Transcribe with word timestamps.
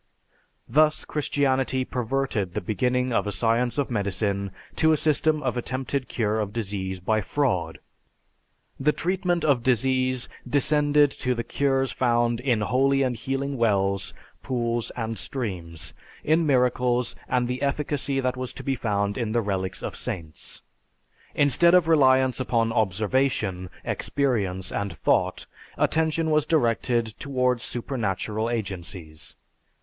Thus 0.67 1.05
Christianity 1.05 1.85
perverted 1.85 2.55
the 2.55 2.59
beginning 2.61 3.13
of 3.13 3.27
a 3.27 3.31
science 3.31 3.77
of 3.77 3.91
medicine 3.91 4.49
to 4.77 4.91
a 4.91 4.97
system 4.97 5.43
of 5.43 5.57
attempted 5.57 6.07
cure 6.07 6.39
of 6.39 6.51
disease 6.51 6.99
by 6.99 7.21
fraud. 7.21 7.77
The 8.79 8.93
treatment 8.93 9.45
of 9.45 9.61
disease 9.61 10.27
descended 10.49 11.11
to 11.21 11.35
the 11.35 11.43
cures 11.43 11.91
found 11.91 12.39
in 12.39 12.61
holy 12.61 13.03
and 13.03 13.15
healing 13.15 13.57
wells, 13.57 14.15
pools, 14.41 14.89
and 14.97 15.19
streams; 15.19 15.93
in 16.23 16.47
miracles 16.47 17.15
and 17.27 17.47
the 17.47 17.61
efficacy 17.61 18.19
that 18.21 18.35
was 18.35 18.53
to 18.53 18.63
be 18.63 18.73
found 18.73 19.19
in 19.19 19.33
the 19.33 19.41
relics 19.41 19.83
of 19.83 19.95
saints. 19.95 20.63
Instead 21.35 21.75
of 21.75 21.87
reliance 21.87 22.39
upon 22.39 22.73
observation, 22.73 23.69
experience, 23.85 24.71
and 24.71 24.93
thought, 24.97 25.45
attention 25.77 26.31
was 26.31 26.47
directed 26.47 27.05
toward 27.19 27.61
supernatural 27.61 28.49
agencies. 28.49 29.35